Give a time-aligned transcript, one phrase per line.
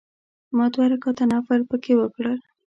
[0.55, 2.39] ما دوه رکعته نفل په کې وکړل.